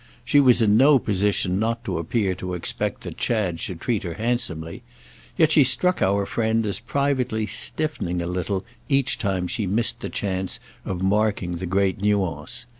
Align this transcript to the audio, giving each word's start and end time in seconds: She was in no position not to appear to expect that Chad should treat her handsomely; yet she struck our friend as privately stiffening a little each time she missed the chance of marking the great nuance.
She 0.25 0.39
was 0.39 0.63
in 0.63 0.77
no 0.77 0.97
position 0.97 1.59
not 1.59 1.83
to 1.85 1.99
appear 1.99 2.33
to 2.33 2.55
expect 2.55 3.01
that 3.01 3.17
Chad 3.19 3.59
should 3.59 3.79
treat 3.79 4.01
her 4.01 4.15
handsomely; 4.15 4.81
yet 5.37 5.51
she 5.51 5.63
struck 5.63 6.01
our 6.01 6.25
friend 6.25 6.65
as 6.65 6.79
privately 6.79 7.45
stiffening 7.45 8.19
a 8.19 8.25
little 8.25 8.65
each 8.89 9.19
time 9.19 9.45
she 9.45 9.67
missed 9.67 9.99
the 9.99 10.09
chance 10.09 10.59
of 10.85 11.03
marking 11.03 11.57
the 11.57 11.67
great 11.67 12.01
nuance. 12.01 12.65